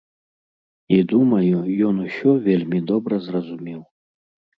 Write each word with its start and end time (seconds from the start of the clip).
І 0.95 0.97
думаю, 1.11 1.57
ён 1.89 1.95
усё 2.05 2.29
вельмі 2.47 2.79
добра 2.93 3.21
зразумеў. 3.27 3.81